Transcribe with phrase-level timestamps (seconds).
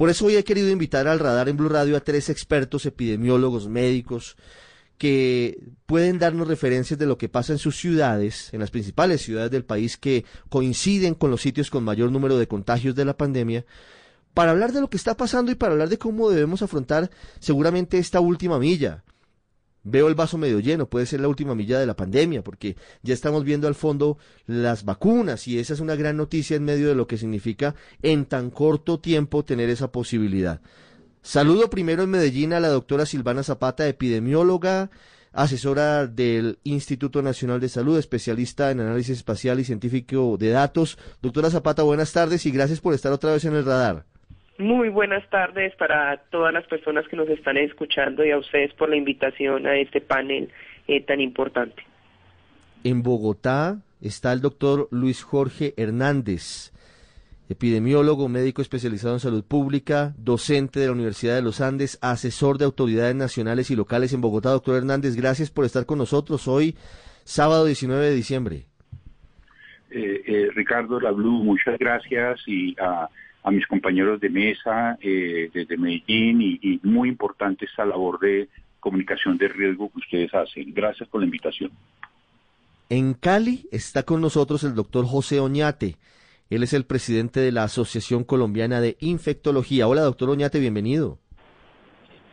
[0.00, 3.68] Por eso hoy he querido invitar al radar en Blue Radio a tres expertos epidemiólogos,
[3.68, 4.38] médicos,
[4.96, 9.50] que pueden darnos referencias de lo que pasa en sus ciudades, en las principales ciudades
[9.50, 13.66] del país que coinciden con los sitios con mayor número de contagios de la pandemia,
[14.32, 17.98] para hablar de lo que está pasando y para hablar de cómo debemos afrontar seguramente
[17.98, 19.04] esta última milla.
[19.82, 23.14] Veo el vaso medio lleno, puede ser la última milla de la pandemia, porque ya
[23.14, 26.94] estamos viendo al fondo las vacunas y esa es una gran noticia en medio de
[26.94, 30.60] lo que significa en tan corto tiempo tener esa posibilidad.
[31.22, 34.90] Saludo primero en Medellín a la doctora Silvana Zapata, epidemióloga,
[35.32, 40.98] asesora del Instituto Nacional de Salud, especialista en análisis espacial y científico de datos.
[41.22, 44.06] Doctora Zapata, buenas tardes y gracias por estar otra vez en el radar.
[44.60, 48.90] Muy buenas tardes para todas las personas que nos están escuchando y a ustedes por
[48.90, 50.50] la invitación a este panel
[50.86, 51.82] eh, tan importante.
[52.84, 56.74] En Bogotá está el doctor Luis Jorge Hernández,
[57.48, 62.66] epidemiólogo, médico especializado en salud pública, docente de la Universidad de los Andes, asesor de
[62.66, 64.50] autoridades nacionales y locales en Bogotá.
[64.50, 66.76] Doctor Hernández, gracias por estar con nosotros hoy,
[67.24, 68.66] sábado 19 de diciembre.
[69.90, 73.08] Eh, eh, Ricardo Blue, muchas gracias y a
[73.42, 78.48] a mis compañeros de mesa eh, desde Medellín y, muy importante esta labor de
[78.80, 80.72] comunicación de riesgo que ustedes hacen.
[80.74, 81.70] Gracias por la invitación.
[82.88, 85.96] En Cali está con nosotros el doctor José Oñate.
[86.50, 89.86] Él es el presidente de la Asociación Colombiana de Infectología.
[89.86, 91.18] Hola, doctor Oñate, bienvenido.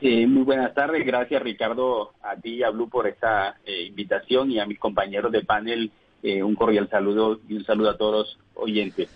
[0.02, 4.52] Eh, muy buenas tardes, gracias Ricardo, a ti y a Blue por esta eh, invitación
[4.52, 5.92] y a mis compañeros de panel
[6.24, 9.08] un cordial saludo y un saludo a todos los oyentes.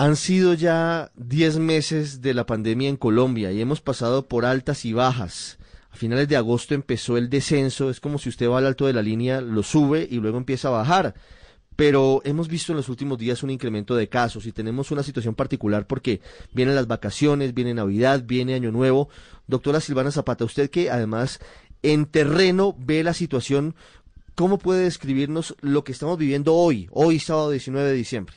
[0.00, 4.86] Han sido ya 10 meses de la pandemia en Colombia y hemos pasado por altas
[4.86, 5.58] y bajas.
[5.90, 8.94] A finales de agosto empezó el descenso, es como si usted va al alto de
[8.94, 11.12] la línea, lo sube y luego empieza a bajar.
[11.76, 15.34] Pero hemos visto en los últimos días un incremento de casos y tenemos una situación
[15.34, 16.22] particular porque
[16.54, 19.10] vienen las vacaciones, viene Navidad, viene Año Nuevo.
[19.48, 21.40] Doctora Silvana Zapata, usted que además
[21.82, 23.74] en terreno ve la situación,
[24.34, 28.34] ¿cómo puede describirnos lo que estamos viviendo hoy, hoy sábado 19 de diciembre?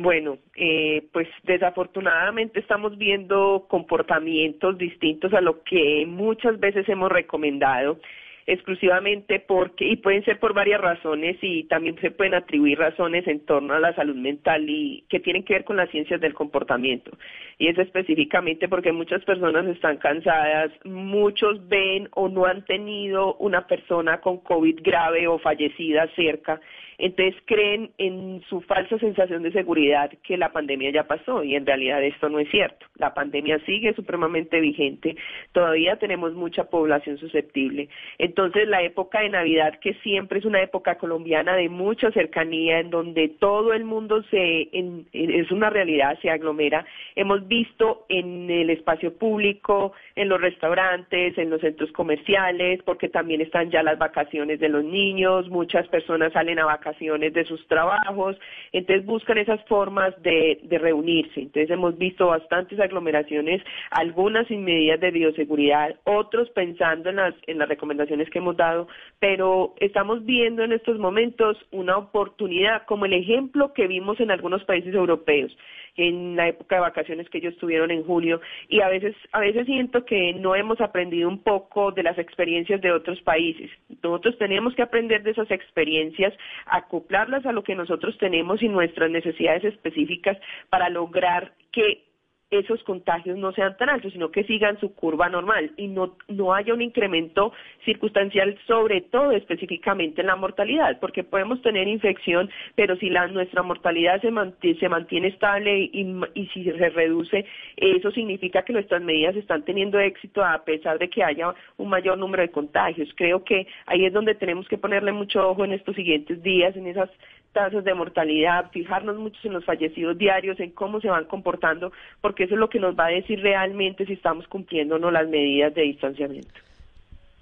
[0.00, 8.00] Bueno, eh, pues desafortunadamente estamos viendo comportamientos distintos a lo que muchas veces hemos recomendado
[8.46, 13.44] exclusivamente porque, y pueden ser por varias razones y también se pueden atribuir razones en
[13.44, 17.10] torno a la salud mental y que tienen que ver con las ciencias del comportamiento.
[17.58, 23.66] Y es específicamente porque muchas personas están cansadas, muchos ven o no han tenido una
[23.66, 26.58] persona con COVID grave o fallecida cerca
[27.00, 31.64] entonces creen en su falsa sensación de seguridad que la pandemia ya pasó y en
[31.64, 32.84] realidad esto no es cierto.
[32.96, 35.16] La pandemia sigue supremamente vigente,
[35.52, 37.88] todavía tenemos mucha población susceptible.
[38.18, 42.90] Entonces la época de Navidad, que siempre es una época colombiana de mucha cercanía, en
[42.90, 44.68] donde todo el mundo se,
[45.12, 46.84] es una realidad, se aglomera,
[47.16, 53.40] hemos visto en el espacio público, en los restaurantes, en los centros comerciales, porque también
[53.40, 58.36] están ya las vacaciones de los niños, muchas personas salen a vacaciones de sus trabajos,
[58.72, 61.40] entonces buscan esas formas de, reunirse.
[61.40, 67.58] Entonces hemos visto bastantes aglomeraciones, algunas sin medidas de bioseguridad, otros pensando en las, en
[67.58, 73.12] las recomendaciones que hemos dado, pero estamos viendo en estos momentos una oportunidad, como el
[73.12, 75.56] ejemplo que vimos en algunos países europeos
[75.96, 79.66] en la época de vacaciones que ellos tuvieron en julio y a veces a veces
[79.66, 83.70] siento que no hemos aprendido un poco de las experiencias de otros países.
[84.02, 86.32] Nosotros tenemos que aprender de esas experiencias,
[86.80, 90.36] acoplarlas a lo que nosotros tenemos y nuestras necesidades específicas
[90.68, 92.09] para lograr que
[92.50, 96.52] esos contagios no sean tan altos, sino que sigan su curva normal y no, no
[96.52, 97.52] haya un incremento
[97.84, 103.62] circunstancial, sobre todo específicamente en la mortalidad, porque podemos tener infección, pero si la, nuestra
[103.62, 109.64] mortalidad se mantiene, estable y, y si se reduce, eso significa que nuestras medidas están
[109.64, 113.08] teniendo éxito a pesar de que haya un mayor número de contagios.
[113.14, 116.88] Creo que ahí es donde tenemos que ponerle mucho ojo en estos siguientes días, en
[116.88, 117.10] esas
[117.52, 122.44] tasas de mortalidad, fijarnos mucho en los fallecidos diarios, en cómo se van comportando, porque
[122.44, 125.28] eso es lo que nos va a decir realmente si estamos cumpliendo o no las
[125.28, 126.54] medidas de distanciamiento.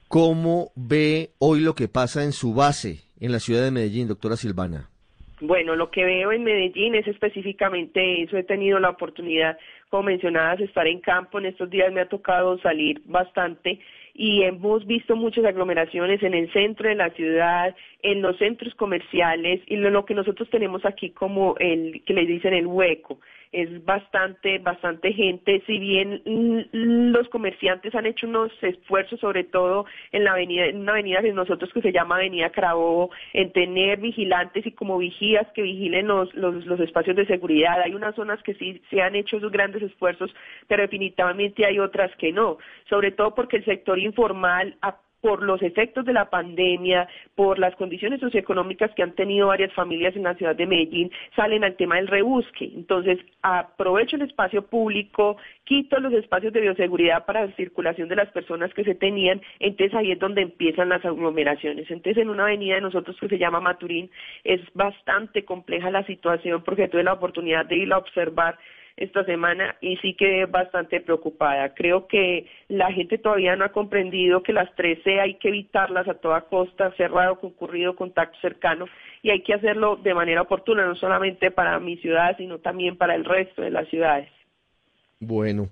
[0.08, 4.37] ¿Cómo ve hoy lo que pasa en su base en la ciudad de Medellín, doctora
[4.37, 4.88] Silvana?
[5.40, 8.37] Bueno, lo que veo en Medellín es específicamente eso.
[8.37, 9.56] He tenido la oportunidad,
[9.88, 11.38] como mencionadas, de estar en campo.
[11.38, 13.78] En estos días me ha tocado salir bastante
[14.18, 19.60] y hemos visto muchas aglomeraciones en el centro de la ciudad, en los centros comerciales
[19.66, 23.20] y lo, que nosotros tenemos aquí como el que le dicen el hueco.
[23.50, 26.22] Es bastante, bastante gente, si bien
[26.72, 31.32] los comerciantes han hecho unos esfuerzos, sobre todo en la avenida, en una avenida de
[31.32, 36.32] nosotros que se llama Avenida Carabobo, en tener vigilantes y como vigías que vigilen los,
[36.34, 37.80] los, los espacios de seguridad.
[37.80, 40.34] Hay unas zonas que sí se han hecho esos grandes esfuerzos,
[40.66, 42.58] pero definitivamente hay otras que no,
[42.88, 44.76] sobre todo porque el sector informal
[45.20, 50.14] por los efectos de la pandemia, por las condiciones socioeconómicas que han tenido varias familias
[50.16, 52.70] en la ciudad de Medellín, salen al tema del rebusque.
[52.74, 58.30] Entonces, aprovecho el espacio público, quito los espacios de bioseguridad para la circulación de las
[58.30, 61.90] personas que se tenían, entonces ahí es donde empiezan las aglomeraciones.
[61.90, 64.10] Entonces, en una avenida de nosotros que se llama Maturín,
[64.44, 68.58] es bastante compleja la situación porque tuve la oportunidad de ir a observar
[68.98, 71.72] esta semana y sí quedé bastante preocupada.
[71.74, 76.14] Creo que la gente todavía no ha comprendido que las 13 hay que evitarlas a
[76.14, 78.86] toda costa, cerrado, concurrido, contacto cercano
[79.22, 83.14] y hay que hacerlo de manera oportuna, no solamente para mi ciudad, sino también para
[83.14, 84.28] el resto de las ciudades.
[85.20, 85.68] Bueno,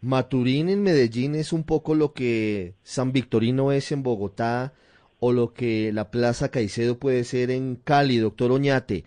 [0.00, 4.72] Maturín en Medellín es un poco lo que San Victorino es en Bogotá
[5.20, 9.04] o lo que la Plaza Caicedo puede ser en Cali, doctor Oñate.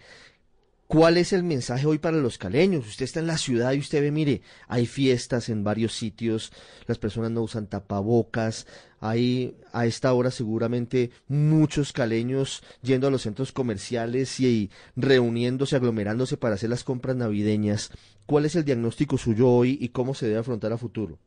[0.90, 2.88] ¿Cuál es el mensaje hoy para los caleños?
[2.88, 6.52] Usted está en la ciudad y usted ve, mire, hay fiestas en varios sitios,
[6.88, 8.66] las personas no usan tapabocas,
[9.00, 16.38] hay a esta hora seguramente muchos caleños yendo a los centros comerciales y reuniéndose, aglomerándose
[16.38, 17.92] para hacer las compras navideñas.
[18.26, 21.20] ¿Cuál es el diagnóstico suyo hoy y cómo se debe afrontar a futuro?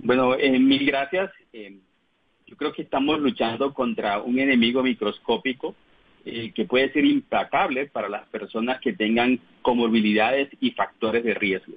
[0.00, 1.30] Bueno, eh, mil gracias.
[1.52, 1.78] Eh,
[2.44, 5.76] yo creo que estamos luchando contra un enemigo microscópico
[6.26, 11.74] eh, que puede ser implacable para las personas que tengan comorbilidades y factores de riesgo.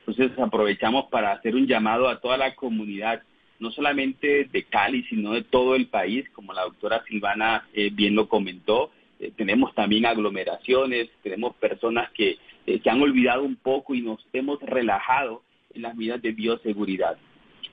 [0.00, 3.22] Entonces aprovechamos para hacer un llamado a toda la comunidad,
[3.60, 8.16] no solamente de Cali, sino de todo el país, como la doctora Silvana eh, bien
[8.16, 8.90] lo comentó.
[9.20, 14.60] Eh, tenemos también aglomeraciones, tenemos personas que se han olvidado un poco y nos hemos
[14.60, 15.42] relajado
[15.72, 17.16] en las medidas de bioseguridad.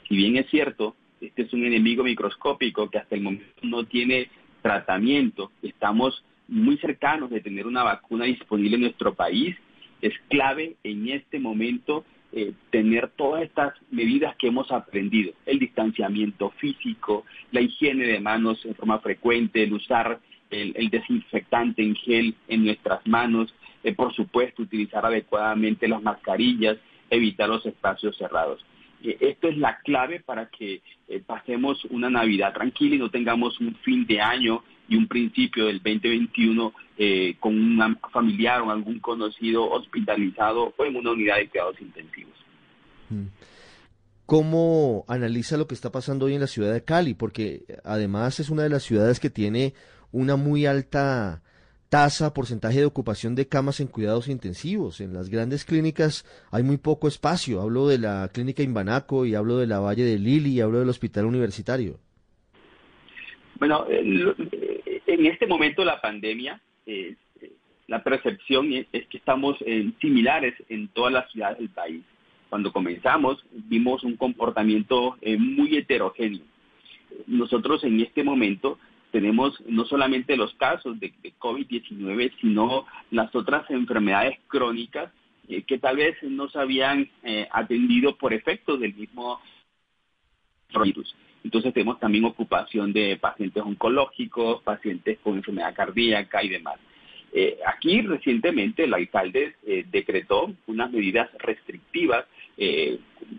[0.08, 4.30] Si bien es cierto, este es un enemigo microscópico que hasta el momento no tiene
[4.62, 5.52] tratamiento.
[5.62, 9.56] Estamos muy cercanos de tener una vacuna disponible en nuestro país.
[10.02, 16.52] Es clave en este momento eh, tener todas estas medidas que hemos aprendido, el distanciamiento
[16.52, 20.20] físico, la higiene de manos en forma frecuente, el usar
[20.50, 23.54] el, desinfectante en gel en nuestras manos,
[23.84, 26.78] eh, por supuesto utilizar adecuadamente las mascarillas,
[27.10, 28.64] evitar los espacios cerrados.
[29.04, 33.76] Esto es la clave para que eh, pasemos una Navidad tranquila y no tengamos un
[33.78, 39.70] fin de año y un principio del 2021 eh, con un familiar o algún conocido
[39.70, 42.36] hospitalizado o en una unidad de cuidados intensivos.
[43.10, 43.28] Mm.
[44.26, 47.14] ¿Cómo analiza lo que está pasando hoy en la ciudad de Cali?
[47.14, 49.74] Porque además es una de las ciudades que tiene
[50.12, 51.42] una muy alta
[51.92, 55.02] tasa, porcentaje de ocupación de camas en cuidados intensivos.
[55.02, 57.60] En las grandes clínicas hay muy poco espacio.
[57.60, 60.88] Hablo de la clínica Imbanaco y hablo de la Valle de Lili y hablo del
[60.88, 62.00] hospital universitario.
[63.60, 67.16] Bueno, en este momento la pandemia, eh,
[67.88, 69.58] la percepción es que estamos
[70.00, 72.04] similares en todas las ciudades del país.
[72.50, 76.46] Cuando comenzamos vimos un comportamiento eh, muy heterogéneo.
[77.28, 78.80] Nosotros en este momento
[79.12, 85.12] tenemos no solamente los casos de, COVID-19, sino las otras enfermedades crónicas
[85.48, 89.40] eh, que tal vez no se habían eh, atendido por efecto del mismo
[90.84, 91.16] virus.
[91.44, 96.80] Entonces tenemos también ocupación de pacientes oncológicos, pacientes con enfermedad cardíaca y demás.
[97.34, 99.56] Eh, aquí recientemente el alcalde
[99.90, 102.26] decretó unas medidas restrictivas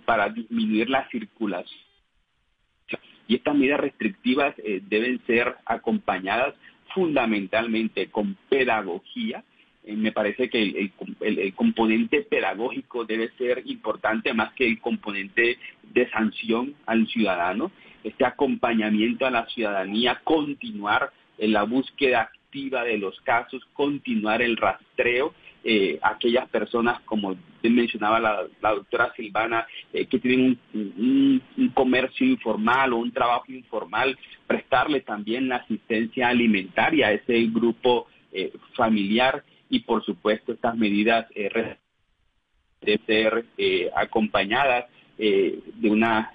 [0.04, 1.91] para disminuir la circulación
[3.28, 6.54] y estas medidas restrictivas eh, deben ser acompañadas
[6.94, 9.44] fundamentalmente con pedagogía.
[9.84, 16.10] Eh, me parece que el, componente pedagógico debe ser importante más que el componente de
[16.10, 17.72] sanción al ciudadano.
[18.04, 24.56] Este acompañamiento a la ciudadanía, continuar en la búsqueda activa de los casos, continuar el
[24.56, 31.42] rastreo eh, aquellas personas, como mencionaba la, doctora Silvana, eh, que tienen un,
[31.74, 38.52] comercio informal o un trabajo informal, prestarle también la asistencia alimentaria a ese grupo eh,
[38.74, 41.76] familiar y por supuesto estas medidas eh,
[42.80, 43.46] de ser
[43.94, 46.26] acompañadas de unos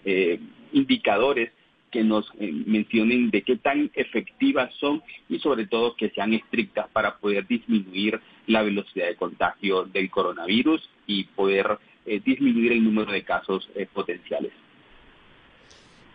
[0.71, 1.51] indicadores
[1.91, 6.87] que nos eh, mencionen de qué tan efectivas son y sobre todo que sean estrictas
[6.91, 13.11] para poder disminuir la velocidad de contagio del coronavirus y poder eh, disminuir el número
[13.11, 14.51] de casos eh, potenciales.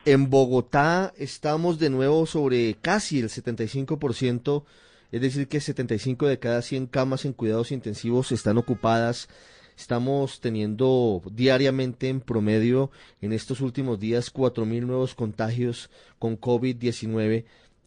[0.05, 4.64] En Bogotá estamos de nuevo sobre casi el 75%,
[5.12, 9.29] es decir, que 75 de cada 100 camas en cuidados intensivos están ocupadas.
[9.76, 17.45] Estamos teniendo diariamente en promedio en estos últimos días 4.000 nuevos contagios con COVID-19.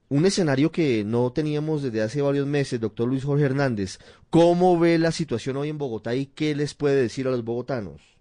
[0.07, 3.97] Un escenario que no teníamos desde hace varios meses, doctor Luis Jorge Hernández.
[4.29, 8.15] ¿Cómo ve la situación hoy en Bogotá y qué les puede decir a los bogotanos?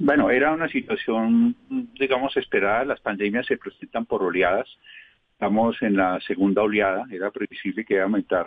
[0.00, 2.84] Bueno, era una situación, digamos, esperada.
[2.86, 4.66] Las pandemias se presentan por oleadas.
[5.32, 7.04] Estamos en la segunda oleada.
[7.10, 8.46] Era previsible que iba a aumentar,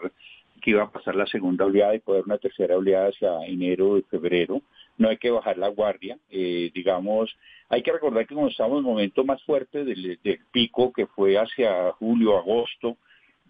[0.63, 4.01] que iba a pasar la segunda oleada y poder una tercera oleada hacia enero y
[4.03, 4.62] febrero.
[4.98, 6.17] No hay que bajar la guardia.
[6.32, 7.36] Eh, digamos,
[7.67, 10.17] hay que recordar que cuando estamos en el momento más fuerte del,
[10.51, 12.96] pico, que fue hacia julio, agosto,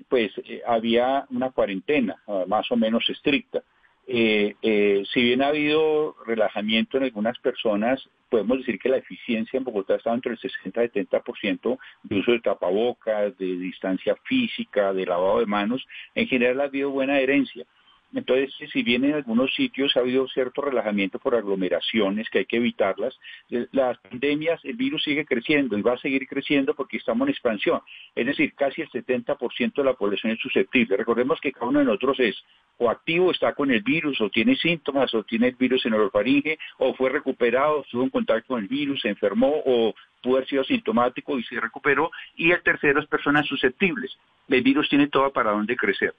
[0.10, 3.62] pues eh, había una cuarentena uh, más o menos estricta.
[4.08, 9.58] Eh, eh, si bien ha habido relajamiento en algunas personas, podemos decir que la eficiencia
[9.58, 14.92] en Bogotá está entre el 60 y 70% de uso de tapabocas, de distancia física,
[14.94, 15.86] de lavado de manos.
[16.16, 17.66] En general ha habido buena herencia.
[18.14, 22.58] Entonces, si bien en algunos sitios ha habido cierto relajamiento por aglomeraciones, que hay que
[22.58, 23.18] evitarlas,
[23.50, 27.32] eh, las pandemias, el virus sigue creciendo y va a seguir creciendo porque estamos en
[27.32, 27.82] expansión.
[28.14, 30.96] Es decir, casi el 70% de la población es susceptible.
[30.96, 32.36] Recordemos que cada uno de nosotros es
[32.78, 36.02] o activo, está con el virus, o tiene síntomas, o tiene el virus en el
[36.02, 40.50] orofaringe, o fue recuperado, estuvo en contacto con el virus, se enfermó, o pudo haber
[40.50, 42.12] sido sintomático y se recuperó.
[42.36, 44.16] Y el tercero es personas susceptibles.
[44.48, 46.14] El virus tiene todo para dónde crecer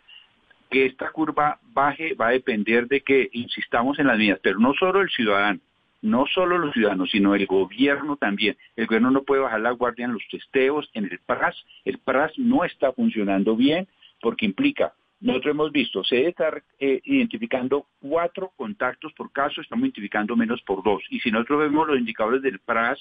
[0.74, 4.74] que esta curva baje va a depender de que insistamos en las medidas, pero no
[4.74, 5.60] solo el ciudadano,
[6.02, 8.56] no solo los ciudadanos, sino el gobierno también.
[8.74, 11.54] El gobierno no puede bajar la guardia en los testeos, en el PRAS.
[11.84, 13.86] El PRAS no está funcionando bien
[14.20, 19.84] porque implica, nosotros hemos visto, se debe estar eh, identificando cuatro contactos por caso, estamos
[19.84, 21.04] identificando menos por dos.
[21.08, 22.98] Y si nosotros vemos los indicadores del PRAS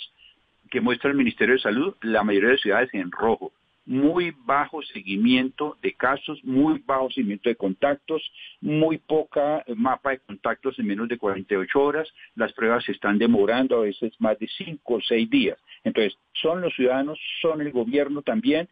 [0.69, 3.51] que muestra el Ministerio de Salud, la mayoría de ciudades en rojo
[3.85, 8.21] muy bajo seguimiento de casos, muy bajo seguimiento de contactos,
[8.61, 13.77] muy poca mapa de contactos en menos de 48 horas, las pruebas se están demorando
[13.77, 15.57] a veces más de 5 o 6 días.
[15.83, 18.69] Entonces, son los ciudadanos, son el gobierno también,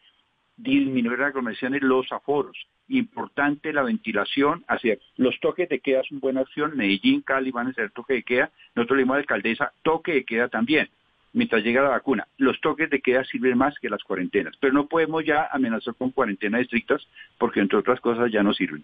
[0.55, 2.57] disminuir las aglomeraciones, los aforos.
[2.87, 7.73] Importante la ventilación, hacia los toques de queda son buena opción, Medellín, Cali van a
[7.73, 10.89] ser toque de queda, nosotros le dimos a la alcaldesa toque de queda también
[11.33, 12.27] mientras llega la vacuna.
[12.37, 16.11] Los toques de queda sirven más que las cuarentenas, pero no podemos ya amenazar con
[16.11, 17.01] cuarentenas estrictas
[17.37, 18.83] porque entre otras cosas ya no sirven.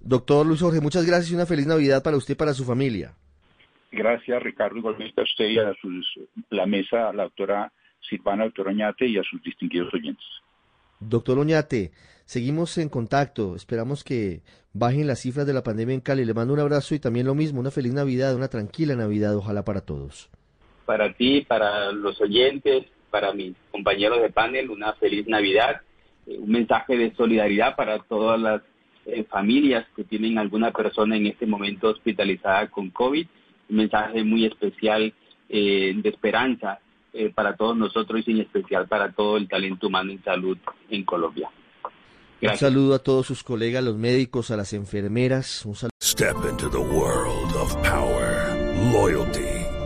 [0.00, 3.14] Doctor Luis Jorge, muchas gracias y una feliz Navidad para usted y para su familia.
[3.90, 6.18] Gracias, Ricardo, igualmente a usted y a sus,
[6.50, 10.26] la mesa, a la doctora Silvana, doctora Oñate y a sus distinguidos oyentes.
[11.00, 11.92] Doctor Oñate,
[12.24, 13.56] seguimos en contacto.
[13.56, 16.24] Esperamos que bajen las cifras de la pandemia en Cali.
[16.24, 19.64] Le mando un abrazo y también lo mismo, una feliz Navidad, una tranquila Navidad, ojalá
[19.64, 20.30] para todos
[20.86, 25.82] para ti, para los oyentes, para mis compañeros de panel, una feliz Navidad,
[26.26, 28.62] eh, un mensaje de solidaridad para todas las
[29.04, 33.26] eh, familias que tienen alguna persona en este momento hospitalizada con COVID,
[33.68, 35.12] un mensaje muy especial
[35.48, 36.78] eh, de esperanza
[37.34, 40.58] para todos nosotros y en especial para todo el talento humano en salud
[40.90, 41.48] en Colombia.
[42.42, 45.64] Un saludo a todos sus colegas, los médicos, a las enfermeras.
[45.64, 45.90] Un saludo.
[46.02, 48.54] Step into the world of power,
[48.92, 49.55] loyalty.